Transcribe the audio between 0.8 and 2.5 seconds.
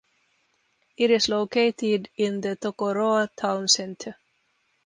It is located in